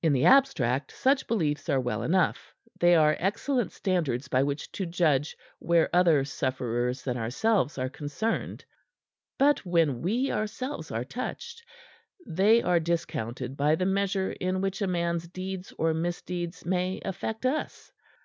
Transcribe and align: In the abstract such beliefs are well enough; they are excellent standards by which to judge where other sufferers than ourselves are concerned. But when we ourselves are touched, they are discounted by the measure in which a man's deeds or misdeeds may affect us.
In 0.00 0.12
the 0.12 0.24
abstract 0.26 0.92
such 0.92 1.26
beliefs 1.26 1.68
are 1.68 1.80
well 1.80 2.04
enough; 2.04 2.54
they 2.78 2.94
are 2.94 3.16
excellent 3.18 3.72
standards 3.72 4.28
by 4.28 4.44
which 4.44 4.70
to 4.70 4.86
judge 4.86 5.36
where 5.58 5.90
other 5.92 6.24
sufferers 6.24 7.02
than 7.02 7.16
ourselves 7.16 7.76
are 7.76 7.88
concerned. 7.88 8.64
But 9.40 9.66
when 9.66 10.02
we 10.02 10.30
ourselves 10.30 10.92
are 10.92 11.02
touched, 11.04 11.64
they 12.24 12.62
are 12.62 12.78
discounted 12.78 13.56
by 13.56 13.74
the 13.74 13.86
measure 13.86 14.30
in 14.30 14.60
which 14.60 14.80
a 14.82 14.86
man's 14.86 15.26
deeds 15.26 15.72
or 15.78 15.92
misdeeds 15.92 16.64
may 16.64 17.00
affect 17.04 17.44
us. 17.44 17.90